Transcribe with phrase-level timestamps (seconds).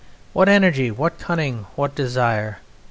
[0.33, 0.89] "What energy!
[0.89, 1.67] What cunning!
[1.75, 2.57] What desire!